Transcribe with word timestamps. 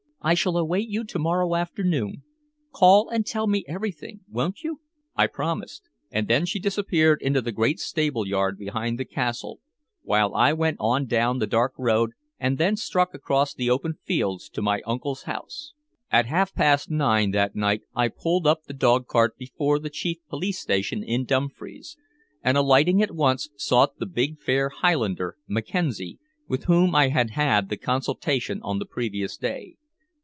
"I 0.23 0.35
shall 0.35 0.55
await 0.55 0.87
you 0.87 1.03
to 1.03 1.17
morrow 1.17 1.55
afternoon. 1.55 2.21
Call 2.71 3.09
and 3.09 3.25
tell 3.25 3.47
me 3.47 3.65
everything, 3.67 4.19
won't 4.29 4.61
you?" 4.61 4.81
I 5.15 5.25
promised, 5.25 5.89
and 6.11 6.27
then 6.27 6.45
she 6.45 6.59
disappeared 6.59 7.23
into 7.23 7.41
the 7.41 7.51
great 7.51 7.79
stable 7.79 8.27
yard 8.27 8.55
behind 8.59 8.99
the 8.99 9.05
castle, 9.05 9.61
while 10.03 10.35
I 10.35 10.53
went 10.53 10.77
on 10.79 11.07
down 11.07 11.39
the 11.39 11.47
dark 11.47 11.73
road 11.75 12.11
and 12.39 12.59
then 12.59 12.75
struck 12.75 13.15
across 13.15 13.55
the 13.55 13.71
open 13.71 13.95
fields 14.03 14.47
to 14.49 14.61
my 14.61 14.81
uncle's 14.85 15.23
house. 15.23 15.73
At 16.11 16.27
half 16.27 16.53
past 16.53 16.91
nine 16.91 17.31
that 17.31 17.55
night 17.55 17.81
I 17.95 18.07
pulled 18.09 18.45
up 18.45 18.65
the 18.65 18.73
dog 18.75 19.07
cart 19.07 19.35
before 19.39 19.79
the 19.79 19.89
chief 19.89 20.17
police 20.29 20.59
station 20.59 21.01
in 21.01 21.25
Dumfries, 21.25 21.97
and 22.43 22.57
alighting 22.59 23.01
at 23.01 23.15
once 23.15 23.49
sought 23.57 23.97
the 23.97 24.05
big 24.05 24.39
fair 24.39 24.69
Highlander, 24.69 25.37
Mackenzie, 25.47 26.19
with 26.47 26.65
whom 26.65 26.93
I 26.93 27.07
had 27.07 27.31
had 27.31 27.69
the 27.69 27.75
consultation 27.77 28.61
on 28.61 28.77
the 28.77 28.85
previous 28.85 29.35
day. 29.35 29.77